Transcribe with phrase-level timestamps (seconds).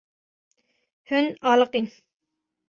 [1.09, 1.85] Hûn aliqîn.